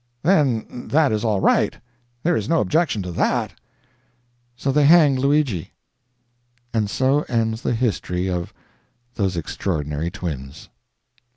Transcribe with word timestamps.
"Then 0.23 0.87
that 0.87 1.11
is 1.11 1.23
all 1.23 1.41
right 1.41 1.77
there 2.23 2.35
is 2.35 2.49
no 2.49 2.59
objection 2.59 3.03
to 3.03 3.11
that." 3.11 3.59
So 4.55 4.71
they 4.71 4.85
hanged 4.87 5.19
Luigi. 5.19 5.73
And 6.73 6.89
so 6.89 7.21
ends 7.27 7.61
the 7.61 7.75
history 7.75 8.27
of 8.27 8.51
"Those 9.13 9.37
Extraordinary 9.37 10.09
Twins." 10.09 10.69